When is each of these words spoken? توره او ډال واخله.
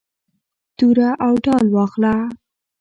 توره 0.77 1.09
او 1.25 1.33
ډال 1.43 1.65
واخله. 1.71 2.13